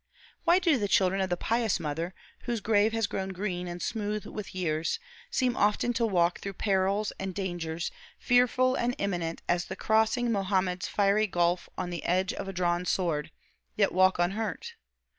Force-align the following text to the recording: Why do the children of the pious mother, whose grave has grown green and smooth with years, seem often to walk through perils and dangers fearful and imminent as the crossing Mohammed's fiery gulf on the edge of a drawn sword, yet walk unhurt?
Why 0.45 0.57
do 0.57 0.79
the 0.79 0.87
children 0.87 1.21
of 1.21 1.29
the 1.29 1.37
pious 1.37 1.79
mother, 1.79 2.15
whose 2.45 2.59
grave 2.59 2.91
has 2.91 3.05
grown 3.05 3.29
green 3.29 3.67
and 3.67 3.79
smooth 3.79 4.25
with 4.25 4.55
years, 4.55 4.97
seem 5.29 5.55
often 5.55 5.93
to 5.93 6.07
walk 6.07 6.39
through 6.39 6.53
perils 6.53 7.13
and 7.19 7.35
dangers 7.35 7.91
fearful 8.17 8.73
and 8.73 8.95
imminent 8.97 9.43
as 9.47 9.65
the 9.65 9.75
crossing 9.75 10.31
Mohammed's 10.31 10.87
fiery 10.87 11.27
gulf 11.27 11.69
on 11.77 11.91
the 11.91 12.03
edge 12.03 12.33
of 12.33 12.47
a 12.47 12.51
drawn 12.51 12.83
sword, 12.83 13.29
yet 13.75 13.91
walk 13.91 14.17
unhurt? 14.17 14.73